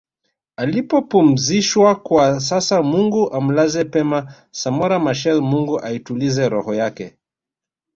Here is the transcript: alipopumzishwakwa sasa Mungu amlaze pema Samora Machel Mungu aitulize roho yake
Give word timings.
alipopumzishwakwa 0.55 2.39
sasa 2.39 2.81
Mungu 2.81 3.33
amlaze 3.33 3.83
pema 3.85 4.33
Samora 4.51 4.99
Machel 4.99 5.41
Mungu 5.41 5.79
aitulize 5.79 6.49
roho 6.49 6.73
yake 6.73 7.17